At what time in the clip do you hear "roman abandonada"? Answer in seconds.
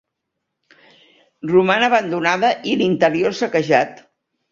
1.51-2.49